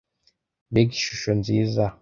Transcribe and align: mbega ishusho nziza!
mbega 0.71 0.91
ishusho 0.99 1.29
nziza! 1.39 1.83